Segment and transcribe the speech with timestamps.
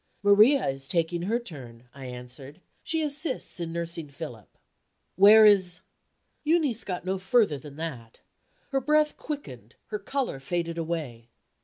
[0.23, 4.57] "Maria is taking her turn," I answered; "she assists in nursing Philip."
[5.15, 5.81] "Where is?"
[6.43, 8.19] Euneece got no further than that.
[8.71, 11.29] Her breath quickened, her color faded away.